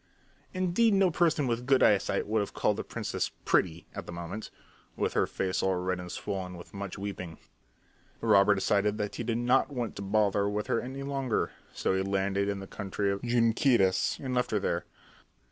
Indeed 0.51 0.95
no 0.95 1.11
person 1.11 1.45
with 1.45 1.67
good 1.67 1.83
eyesight 1.83 2.25
would 2.25 2.39
have 2.39 2.55
called 2.55 2.77
the 2.77 2.83
princess 2.83 3.29
pretty 3.45 3.85
at 3.93 4.07
that 4.07 4.11
moment, 4.11 4.49
with 4.95 5.13
her 5.13 5.27
face 5.27 5.61
all 5.61 5.75
red 5.75 5.99
and 5.99 6.11
swollen 6.11 6.57
with 6.57 6.73
much 6.73 6.97
weeping. 6.97 7.37
The 8.19 8.25
robber 8.25 8.55
decided 8.55 8.97
that 8.97 9.17
he 9.17 9.23
did 9.23 9.37
not 9.37 9.69
want 9.69 9.95
to 9.97 10.01
bother 10.01 10.49
with 10.49 10.65
her 10.65 10.81
any 10.81 11.03
longer, 11.03 11.51
so 11.71 11.93
he 11.93 12.01
landed 12.01 12.49
in 12.49 12.59
the 12.61 12.65
country 12.65 13.11
of 13.11 13.21
the 13.21 13.27
Junqueiras 13.27 14.17
and 14.19 14.33
left 14.33 14.49
her 14.49 14.59
there. 14.59 14.85